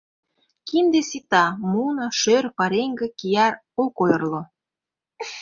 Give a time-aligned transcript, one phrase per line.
[0.67, 3.53] Кинде сита, муно, шӧр, пареҥге, кияр
[3.83, 4.41] ок ойырло.